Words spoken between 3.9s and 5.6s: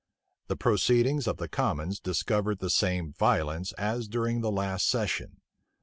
during the last session.